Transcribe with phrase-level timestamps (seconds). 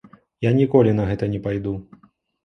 [0.45, 1.75] Я ніколі на гэта не пайду.